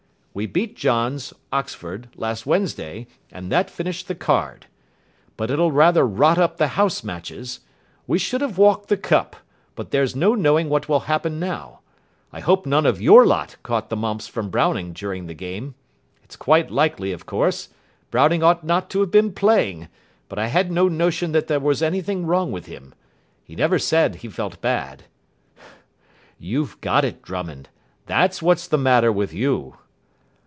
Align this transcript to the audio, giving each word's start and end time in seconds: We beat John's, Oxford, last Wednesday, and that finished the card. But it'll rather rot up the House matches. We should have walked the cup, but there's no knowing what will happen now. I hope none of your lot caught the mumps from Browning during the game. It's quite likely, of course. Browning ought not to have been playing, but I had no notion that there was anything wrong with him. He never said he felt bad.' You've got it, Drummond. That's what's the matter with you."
We 0.33 0.45
beat 0.45 0.77
John's, 0.77 1.33
Oxford, 1.51 2.07
last 2.15 2.45
Wednesday, 2.45 3.05
and 3.33 3.51
that 3.51 3.69
finished 3.69 4.07
the 4.07 4.15
card. 4.15 4.67
But 5.35 5.51
it'll 5.51 5.73
rather 5.73 6.07
rot 6.07 6.37
up 6.37 6.55
the 6.55 6.69
House 6.69 7.03
matches. 7.03 7.59
We 8.07 8.17
should 8.17 8.39
have 8.39 8.57
walked 8.57 8.87
the 8.87 8.95
cup, 8.95 9.35
but 9.75 9.91
there's 9.91 10.15
no 10.15 10.33
knowing 10.33 10.69
what 10.69 10.87
will 10.87 11.01
happen 11.01 11.37
now. 11.37 11.81
I 12.31 12.39
hope 12.39 12.65
none 12.65 12.85
of 12.85 13.01
your 13.01 13.25
lot 13.25 13.57
caught 13.61 13.89
the 13.89 13.97
mumps 13.97 14.29
from 14.29 14.49
Browning 14.49 14.93
during 14.93 15.27
the 15.27 15.33
game. 15.33 15.75
It's 16.23 16.37
quite 16.37 16.71
likely, 16.71 17.11
of 17.11 17.25
course. 17.25 17.67
Browning 18.09 18.41
ought 18.41 18.63
not 18.63 18.89
to 18.91 19.01
have 19.01 19.11
been 19.11 19.33
playing, 19.33 19.89
but 20.29 20.39
I 20.39 20.47
had 20.47 20.71
no 20.71 20.87
notion 20.87 21.33
that 21.33 21.47
there 21.47 21.59
was 21.59 21.83
anything 21.83 22.25
wrong 22.25 22.53
with 22.53 22.67
him. 22.67 22.93
He 23.43 23.53
never 23.53 23.77
said 23.77 24.15
he 24.15 24.29
felt 24.29 24.61
bad.' 24.61 25.03
You've 26.39 26.79
got 26.79 27.03
it, 27.03 27.21
Drummond. 27.21 27.67
That's 28.05 28.41
what's 28.41 28.65
the 28.69 28.77
matter 28.77 29.11
with 29.11 29.33
you." 29.33 29.75